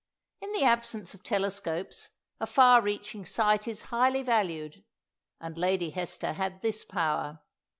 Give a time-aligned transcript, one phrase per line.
[0.41, 2.09] In the absence of telescopes
[2.39, 4.83] a far reaching sight is highly valued;
[5.39, 7.41] and Lady Hester had this power.